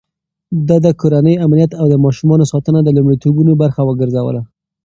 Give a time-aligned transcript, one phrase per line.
[0.67, 4.41] ده د کورنۍ امنيت او د ماشومانو ساتنه د لومړيتوبونو برخه وګرځوله.